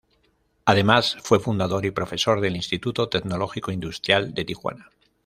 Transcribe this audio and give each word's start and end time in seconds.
Además, 0.65 1.15
fue 1.21 1.39
fundador 1.39 1.85
y 1.85 1.91
profesor 1.91 2.41
del 2.41 2.55
Instituto 2.55 3.07
Tecnológico 3.07 3.71
Industrial 3.71 4.33
de 4.33 4.45
Tijuana. 4.45 4.89